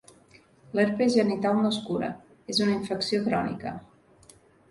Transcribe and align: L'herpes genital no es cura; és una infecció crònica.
L'herpes 0.77 1.17
genital 1.17 1.59
no 1.65 1.71
es 1.75 1.77
cura; 1.91 2.09
és 2.53 2.63
una 2.67 2.73
infecció 2.79 3.23
crònica. 3.27 3.77